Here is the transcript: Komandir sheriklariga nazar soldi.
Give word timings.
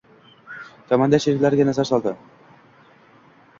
Komandir 0.93 1.19
sheriklariga 1.27 1.69
nazar 1.71 1.91
soldi. 1.91 2.17